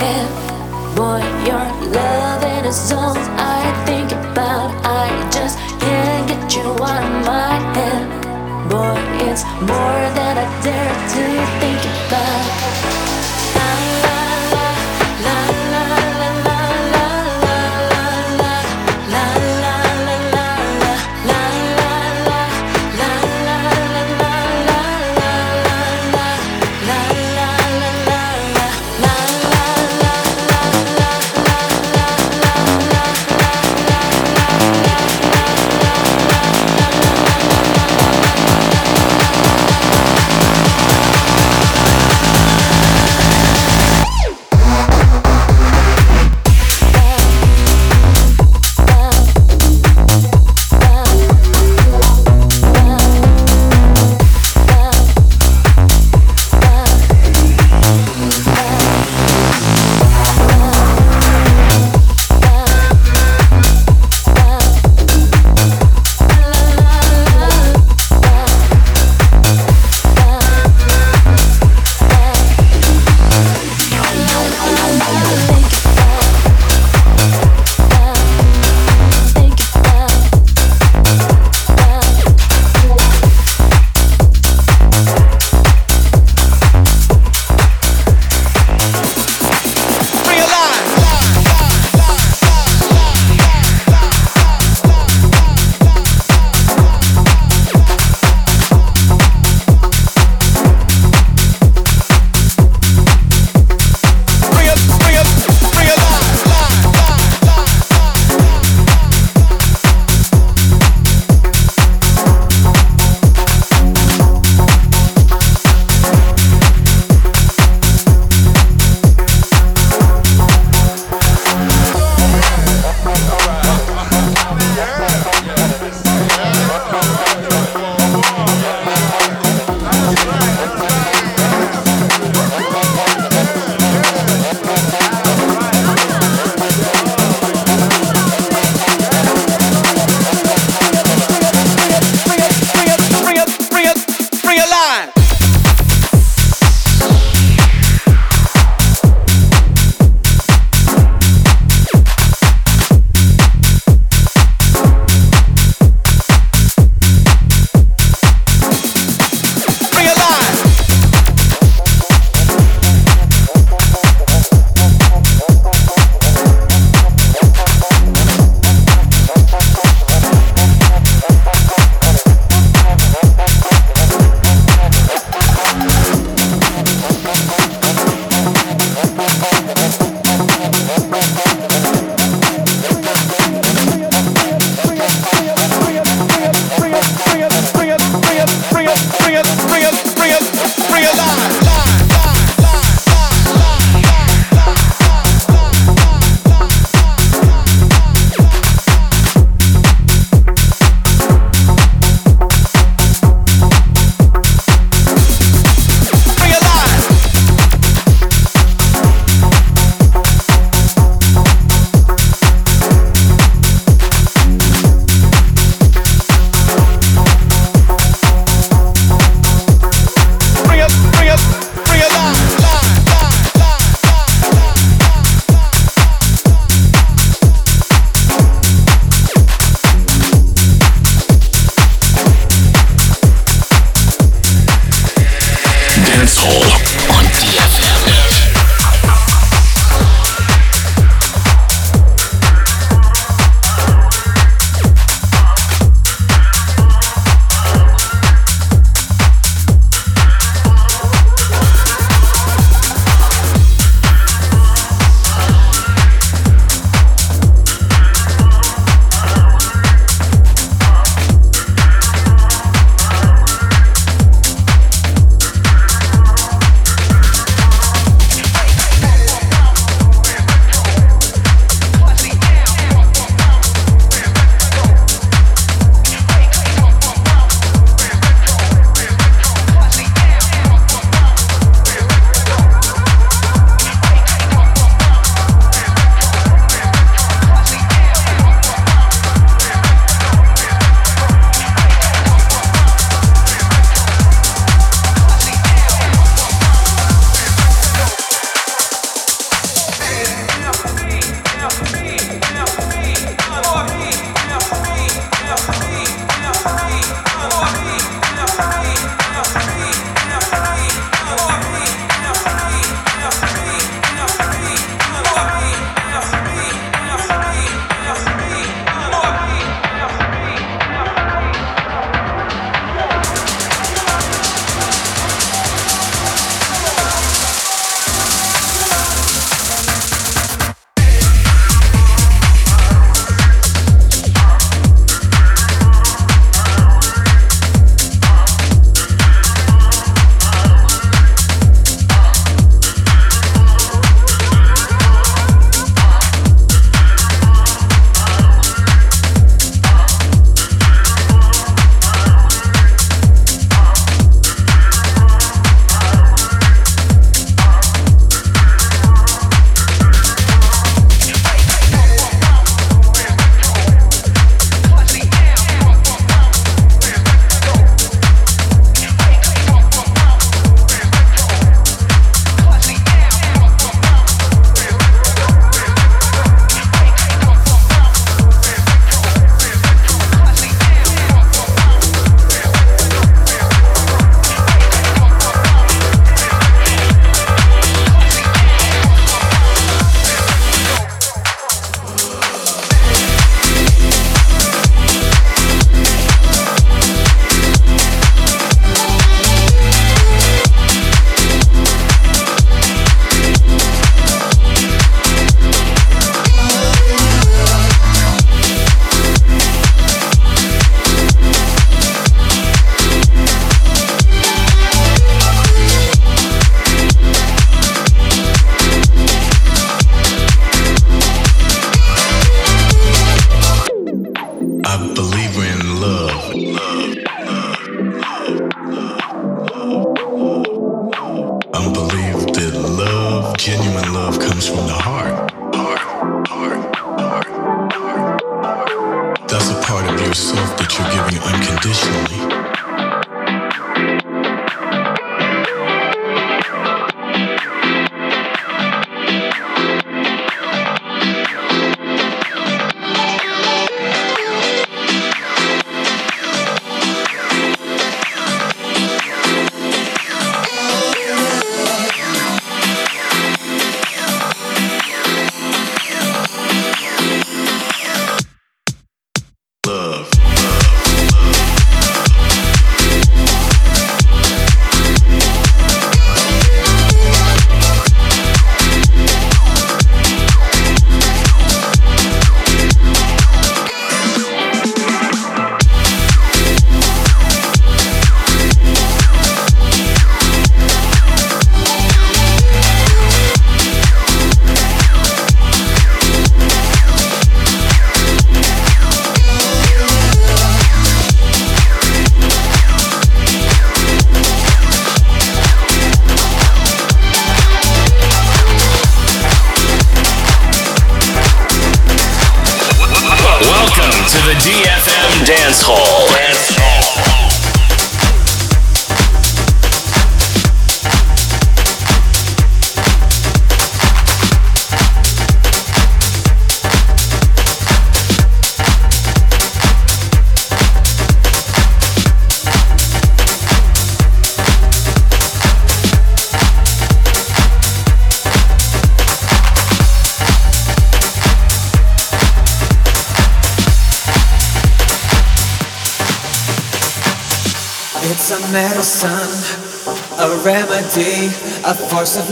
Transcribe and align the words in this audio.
if 0.00 0.96
boy, 0.96 1.20
your 1.46 1.64
loving 1.92 2.66
a 2.66 2.72
song. 2.72 3.33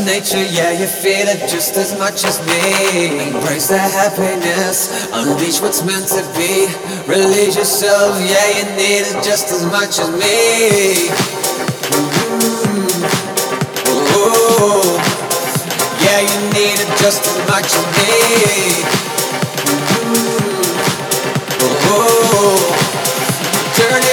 Nature, 0.05 0.43
yeah, 0.43 0.71
you 0.73 0.87
feel 0.87 1.27
it 1.29 1.49
just 1.49 1.77
as 1.77 1.99
much 1.99 2.25
as 2.25 2.39
me. 2.47 3.29
Embrace 3.29 3.69
the 3.69 3.79
happiness, 3.79 5.09
unleash 5.13 5.61
what's 5.61 5.83
meant 5.85 6.09
to 6.09 6.23
be. 6.37 6.69
Release 7.07 7.57
yourself, 7.57 8.19
yeah, 8.21 8.49
you 8.59 8.65
need 8.77 9.07
it 9.07 9.25
just 9.25 9.51
as 9.51 9.65
much 9.67 9.99
as 9.99 10.11
me. 10.11 11.09
Mm-hmm. 13.87 14.97
Yeah, 16.05 16.21
you 16.21 16.39
need 16.53 16.79
it 16.81 16.91
just 16.99 17.27
as 17.27 17.39
much 17.49 17.67
as 17.67 17.85
me. 17.97 18.83
Mm-hmm. 19.67 20.53
Turn 23.77 24.03
it 24.03 24.12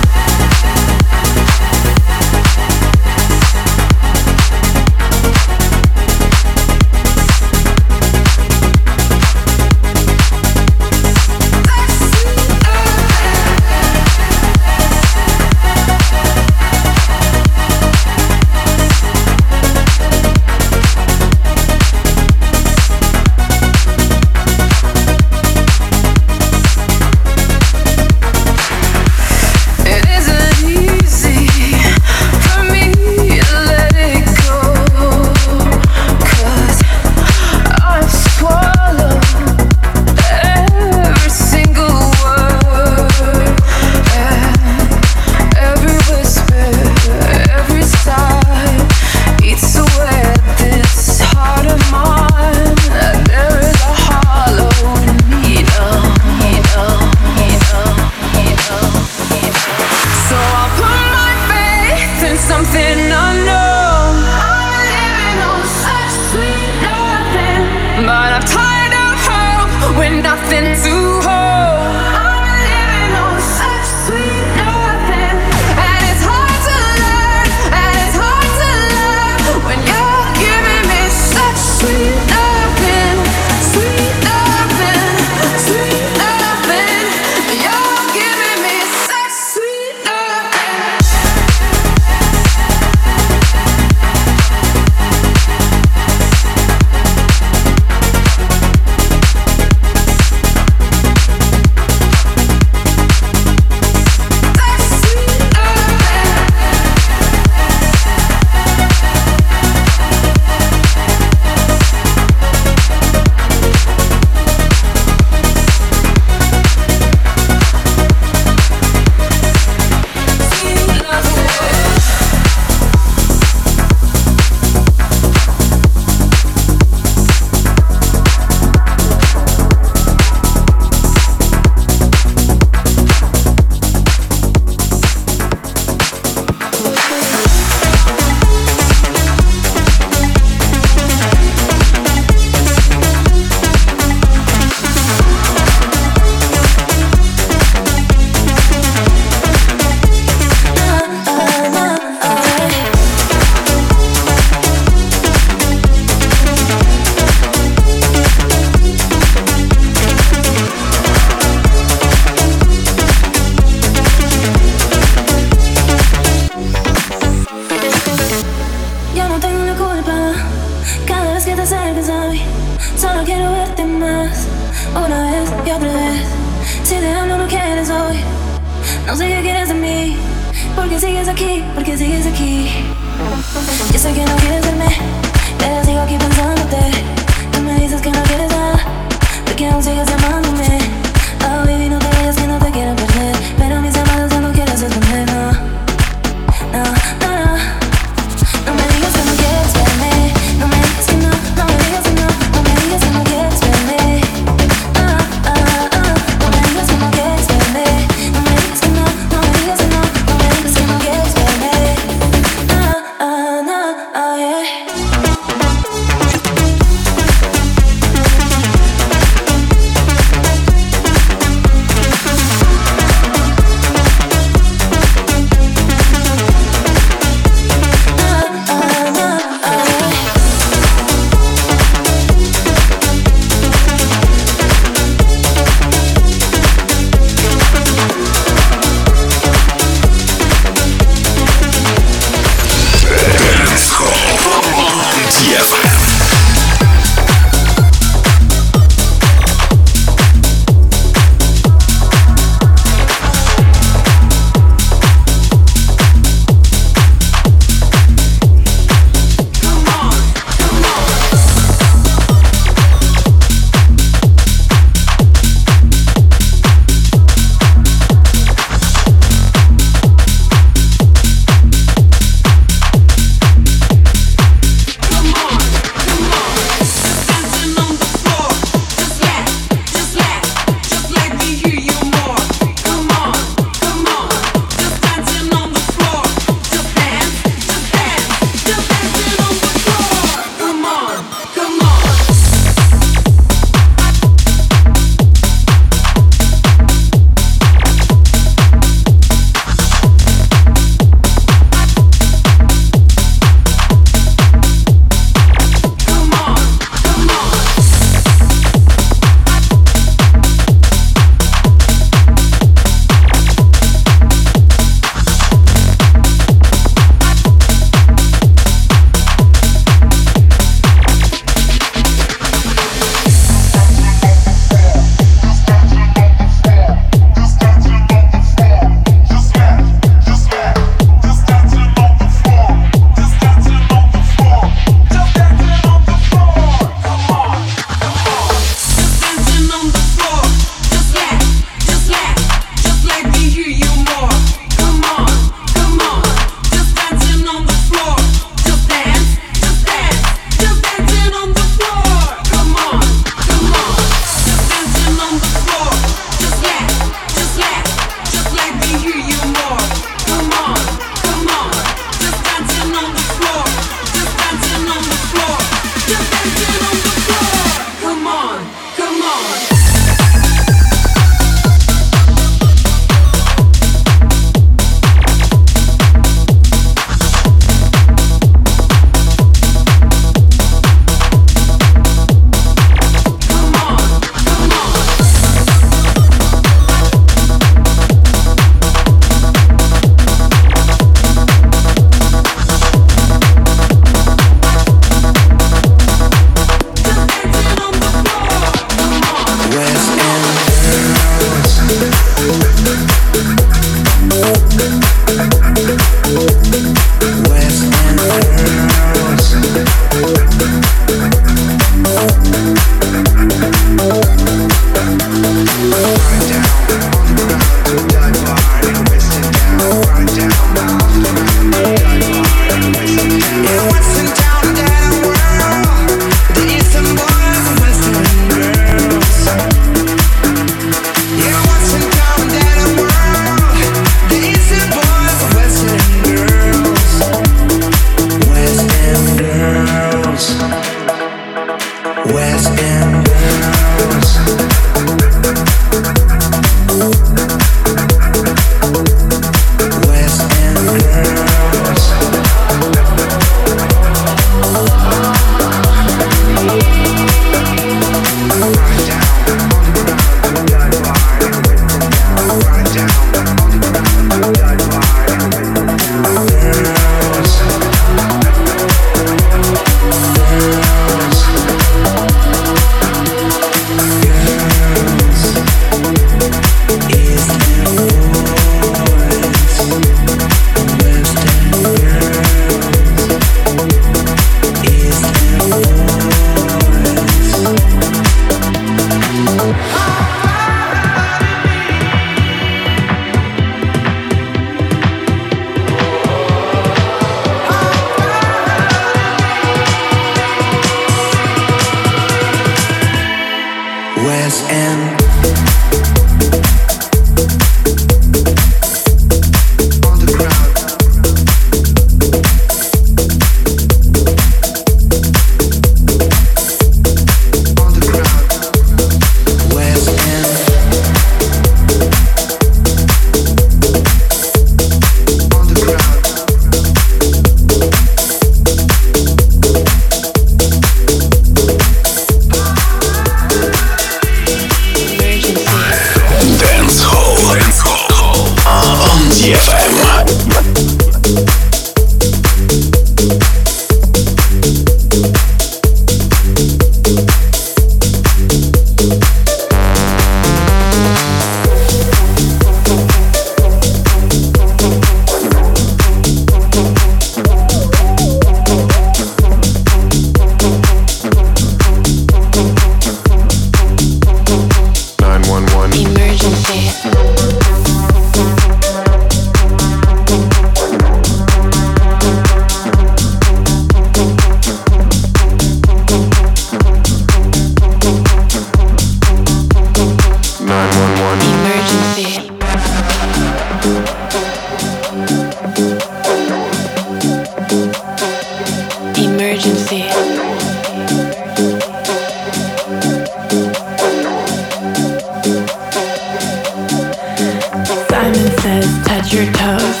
your 599.36 599.52
toes. 599.52 600.00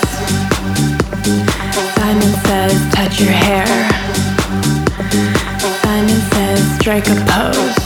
Simon 1.94 2.32
says, 2.46 2.94
touch 2.94 3.20
your 3.20 3.30
hair. 3.30 3.66
Simon 5.82 6.20
says, 6.32 6.78
strike 6.78 7.06
a 7.08 7.14
pose. 7.28 7.85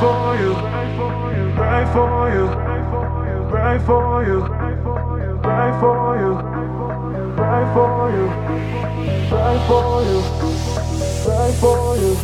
for 0.00 0.36
you, 0.42 0.54
pray 1.54 1.84
for 1.92 2.30
you, 2.34 2.46
pray 3.50 3.78
for 3.86 4.24
you, 4.24 4.40
pray 5.42 5.70
for 5.80 6.16
you, 6.22 6.34
pray 7.36 7.64
for 7.74 8.10
you, 8.14 8.26
pray 9.30 9.58
for 9.68 10.02
you, 10.08 10.20
pray 11.24 11.52
for 11.60 11.96
you, 11.96 12.14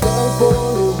pray 0.00 0.28
for 0.38 0.78
you. 0.78 0.97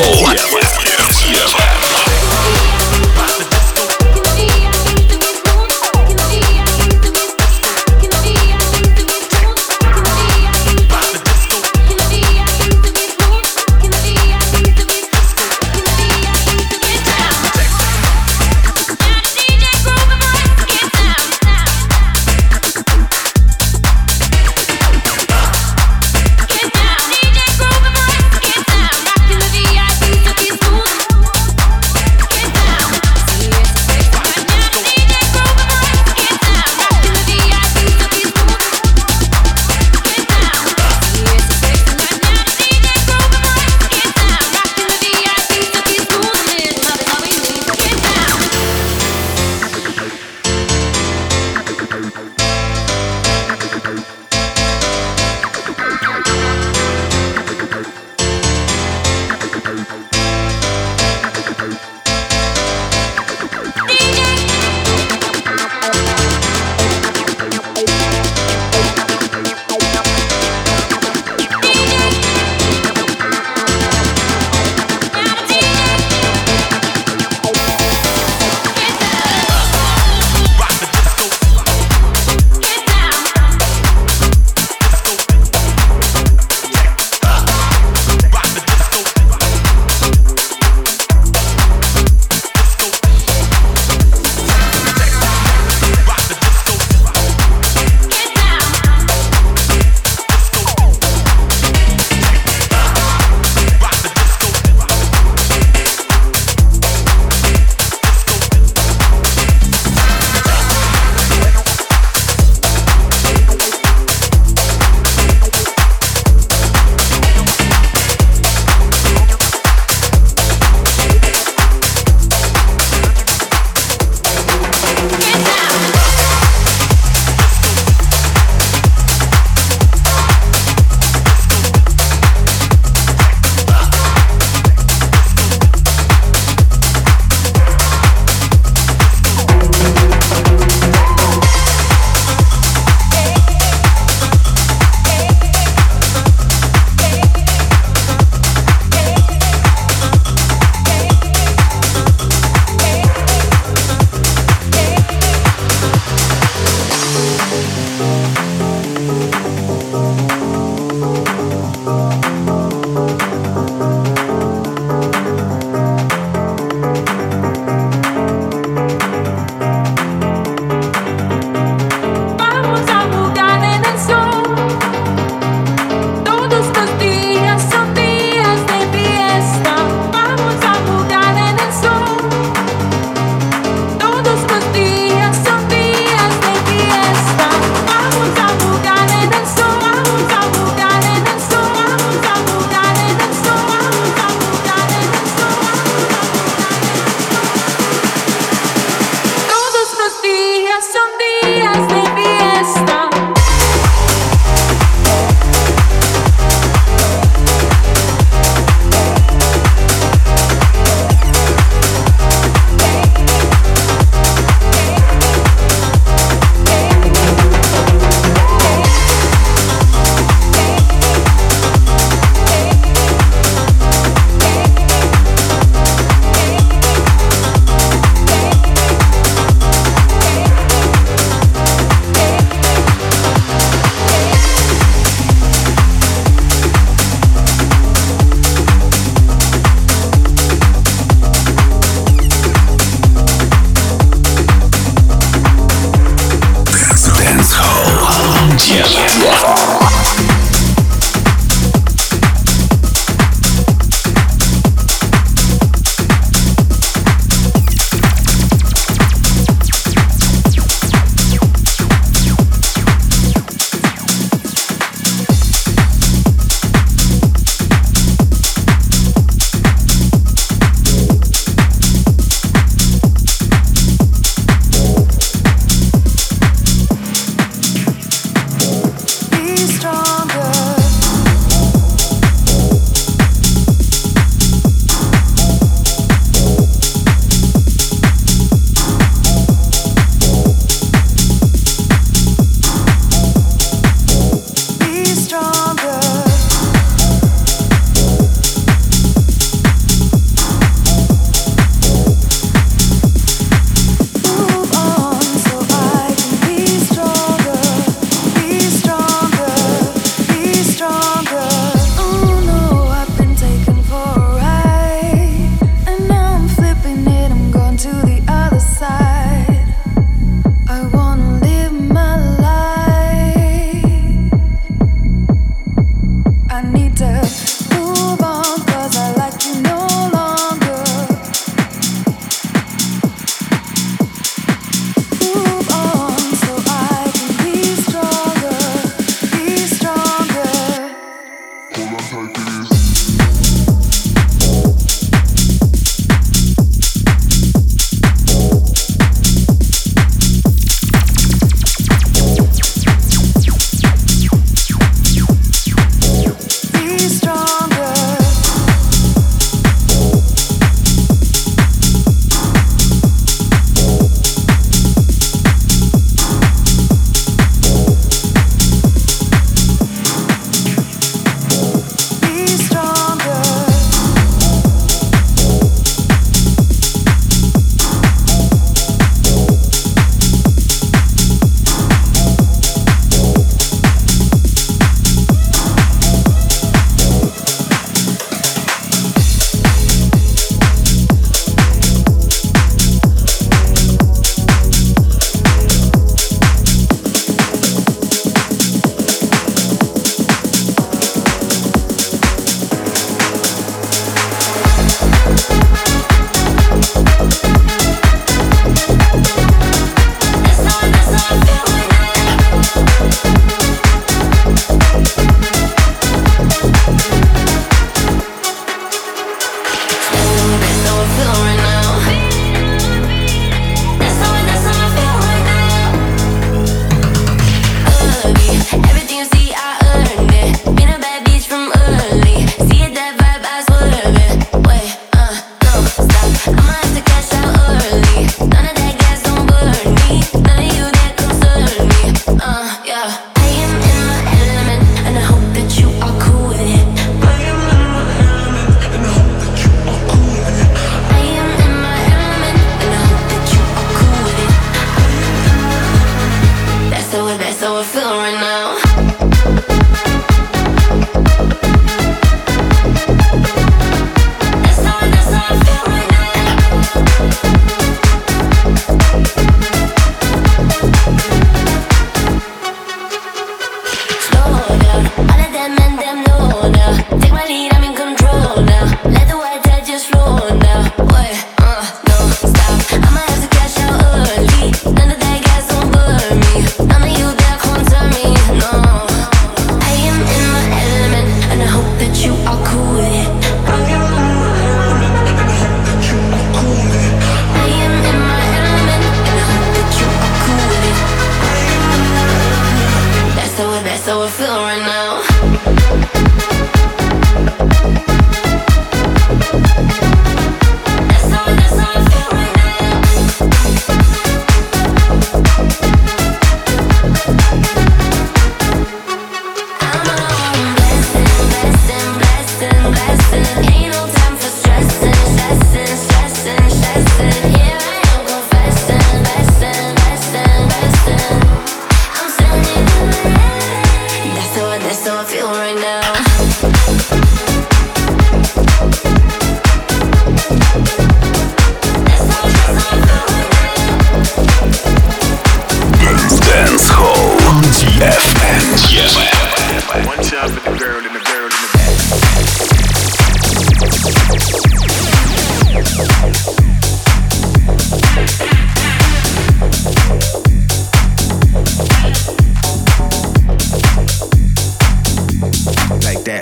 Yeah, 0.00 0.34
yeah, 1.24 1.58
yeah. 1.58 1.67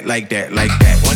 like 0.06 0.28
that, 0.28 0.52
like 0.52 0.70
that. 0.78 1.02
One 1.04 1.15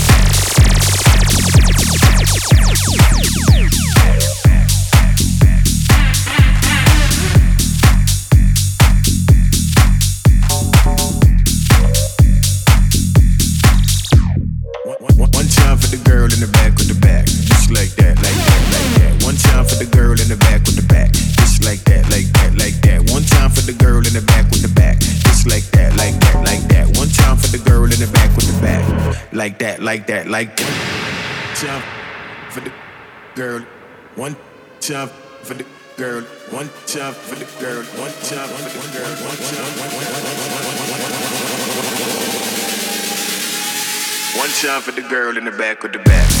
like 29.91 30.07
that. 30.07 30.25
Like 30.27 30.57
one 30.57 31.51
time 31.53 31.83
for 32.49 32.61
the 32.61 32.71
girl, 33.35 33.61
one 34.15 34.37
time 34.79 35.09
for 35.43 35.53
the 35.53 35.65
girl, 35.97 36.21
one 36.49 36.69
time 36.87 37.13
for 37.13 37.35
the 37.35 37.45
girl, 37.59 37.83
one 37.99 38.13
time 38.23 38.47
for 38.47 38.63
the 38.63 38.71
girl, 38.95 39.11
one 39.27 39.39
time, 39.51 39.67
one 44.39 44.53
time 44.63 44.81
for 44.81 44.91
the 44.91 45.01
girl 45.09 45.37
in 45.37 45.43
the 45.43 45.51
back 45.51 45.83
of 45.83 45.91
the 45.91 45.99
back. 45.99 46.40